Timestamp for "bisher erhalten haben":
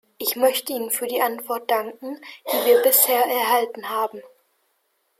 2.81-4.23